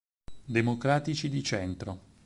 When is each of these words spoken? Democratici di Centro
Democratici 0.45 1.29
di 1.29 1.43
Centro 1.43 1.99